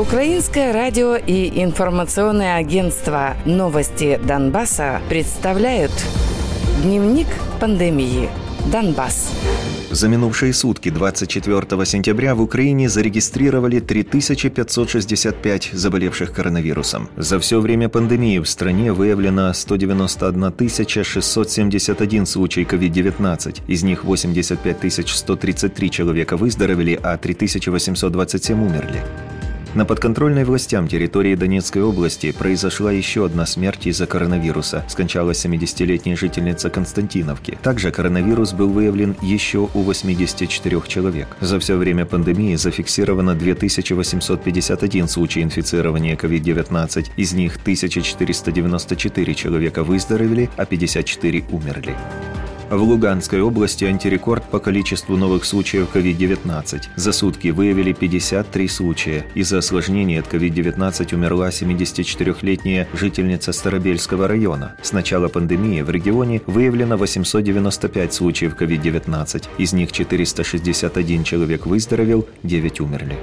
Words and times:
Украинское 0.00 0.72
радио 0.72 1.14
и 1.14 1.62
информационное 1.62 2.56
агентство 2.56 3.36
«Новости 3.44 4.18
Донбасса» 4.24 5.02
представляют 5.10 5.92
Дневник 6.82 7.26
пандемии. 7.60 8.30
Донбасс. 8.72 9.30
За 9.90 10.08
минувшие 10.08 10.54
сутки 10.54 10.88
24 10.88 11.84
сентября 11.84 12.34
в 12.34 12.40
Украине 12.40 12.88
зарегистрировали 12.88 13.80
3565 13.80 15.70
заболевших 15.74 16.32
коронавирусом. 16.32 17.10
За 17.18 17.38
все 17.38 17.60
время 17.60 17.90
пандемии 17.90 18.38
в 18.38 18.48
стране 18.48 18.94
выявлено 18.94 19.52
191 19.52 21.04
671 21.04 22.24
случай 22.24 22.62
COVID-19. 22.62 23.64
Из 23.66 23.82
них 23.82 24.04
85 24.04 25.06
133 25.06 25.90
человека 25.90 26.38
выздоровели, 26.38 26.98
а 27.02 27.18
3827 27.18 28.64
умерли. 28.64 29.02
На 29.72 29.84
подконтрольной 29.84 30.42
властям 30.42 30.88
территории 30.88 31.36
Донецкой 31.36 31.84
области 31.84 32.32
произошла 32.32 32.90
еще 32.90 33.26
одна 33.26 33.46
смерть 33.46 33.86
из-за 33.86 34.08
коронавируса. 34.08 34.84
Скончалась 34.88 35.44
70-летняя 35.44 36.16
жительница 36.16 36.70
Константиновки. 36.70 37.56
Также 37.62 37.92
коронавирус 37.92 38.52
был 38.52 38.70
выявлен 38.70 39.14
еще 39.22 39.68
у 39.72 39.82
84 39.82 40.82
человек. 40.88 41.36
За 41.40 41.60
все 41.60 41.76
время 41.76 42.04
пандемии 42.04 42.56
зафиксировано 42.56 43.36
2851 43.36 45.06
случай 45.06 45.40
инфицирования 45.40 46.16
COVID-19. 46.16 47.10
Из 47.16 47.32
них 47.32 47.54
1494 47.62 49.34
человека 49.34 49.84
выздоровели, 49.84 50.50
а 50.56 50.64
54 50.64 51.44
умерли. 51.52 51.94
В 52.70 52.80
Луганской 52.84 53.42
области 53.42 53.84
антирекорд 53.84 54.44
по 54.44 54.60
количеству 54.60 55.16
новых 55.16 55.44
случаев 55.44 55.88
COVID-19. 55.92 56.82
За 56.94 57.10
сутки 57.10 57.48
выявили 57.48 57.92
53 57.92 58.68
случая. 58.68 59.26
Из-за 59.34 59.58
осложнений 59.58 60.20
от 60.20 60.32
COVID-19 60.32 61.12
умерла 61.16 61.48
74-летняя 61.48 62.86
жительница 62.92 63.50
Старобельского 63.52 64.28
района. 64.28 64.76
С 64.82 64.92
начала 64.92 65.26
пандемии 65.26 65.82
в 65.82 65.90
регионе 65.90 66.42
выявлено 66.46 66.96
895 66.96 68.14
случаев 68.14 68.54
COVID-19. 68.54 69.48
Из 69.58 69.72
них 69.72 69.90
461 69.90 71.24
человек 71.24 71.66
выздоровел, 71.66 72.28
9 72.44 72.80
умерли. 72.82 73.18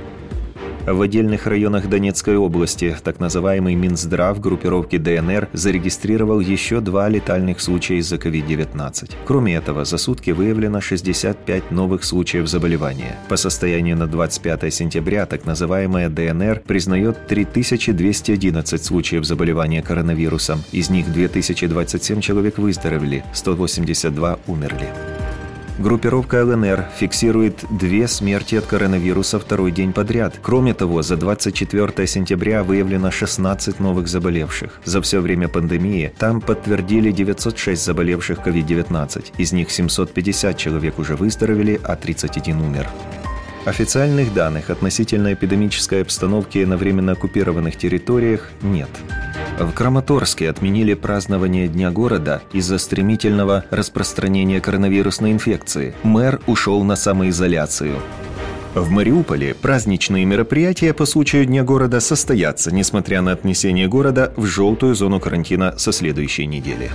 В 0.87 1.01
отдельных 1.01 1.47
районах 1.47 1.89
Донецкой 1.89 2.37
области 2.37 2.95
так 3.03 3.19
называемый 3.19 3.75
Минздрав 3.75 4.39
группировки 4.39 4.97
ДНР 4.97 5.49
зарегистрировал 5.51 6.39
еще 6.39 6.79
два 6.79 7.09
летальных 7.09 7.59
случая 7.59 7.97
из-за 7.97 8.15
COVID-19. 8.15 9.11
Кроме 9.25 9.55
этого, 9.55 9.83
за 9.83 9.97
сутки 9.97 10.31
выявлено 10.31 10.79
65 10.79 11.71
новых 11.71 12.05
случаев 12.05 12.47
заболевания. 12.47 13.17
По 13.27 13.35
состоянию 13.35 13.97
на 13.97 14.07
25 14.07 14.73
сентября 14.73 15.25
так 15.25 15.45
называемая 15.45 16.07
ДНР 16.07 16.61
признает 16.65 17.27
3211 17.27 18.81
случаев 18.81 19.25
заболевания 19.25 19.81
коронавирусом. 19.81 20.63
Из 20.71 20.89
них 20.89 21.11
2027 21.11 22.21
человек 22.21 22.57
выздоровели, 22.59 23.25
182 23.33 24.39
умерли. 24.47 25.16
Группировка 25.79 26.43
ЛНР 26.43 26.85
фиксирует 26.97 27.63
две 27.69 28.07
смерти 28.07 28.55
от 28.55 28.65
коронавируса 28.65 29.37
второй 29.37 29.71
день 29.71 29.93
подряд. 29.93 30.39
Кроме 30.41 30.73
того, 30.73 31.03
за 31.03 31.17
24 31.17 32.07
сентября 32.07 32.63
выявлено 32.63 33.11
16 33.11 33.79
новых 33.79 34.07
заболевших. 34.07 34.81
За 34.85 35.03
все 35.03 35.19
время 35.19 35.47
пандемии 35.47 36.11
там 36.17 36.41
подтвердили 36.41 37.11
906 37.11 37.83
заболевших 37.83 38.39
COVID-19. 38.39 39.33
Из 39.37 39.53
них 39.53 39.69
750 39.69 40.57
человек 40.57 40.97
уже 40.97 41.15
выздоровели, 41.15 41.79
а 41.83 41.95
31 41.95 42.59
умер. 42.59 42.89
Официальных 43.65 44.33
данных 44.33 44.71
относительно 44.71 45.33
эпидемической 45.33 46.01
обстановки 46.01 46.59
на 46.59 46.77
временно 46.77 47.11
оккупированных 47.11 47.77
территориях 47.77 48.49
нет. 48.63 48.89
В 49.59 49.71
Краматорске 49.71 50.51
отменили 50.51 50.93
празднование 50.93 51.67
Дня 51.67 51.89
города 51.89 52.43
из-за 52.53 52.77
стремительного 52.77 53.65
распространения 53.71 54.61
коронавирусной 54.61 55.31
инфекции. 55.31 55.95
Мэр 56.03 56.39
ушел 56.45 56.83
на 56.83 56.95
самоизоляцию. 56.95 57.95
В 58.75 58.91
Мариуполе 58.91 59.55
праздничные 59.55 60.25
мероприятия 60.25 60.93
по 60.93 61.05
случаю 61.05 61.47
Дня 61.47 61.63
города 61.63 61.99
состоятся, 61.99 62.71
несмотря 62.71 63.21
на 63.21 63.31
отнесение 63.31 63.87
города 63.87 64.31
в 64.37 64.45
желтую 64.45 64.93
зону 64.93 65.19
карантина 65.19 65.73
со 65.77 65.91
следующей 65.91 66.45
недели. 66.45 66.91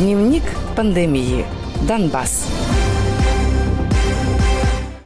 Дневник 0.00 0.42
пандемии. 0.74 1.46
Донбасс. 1.86 2.48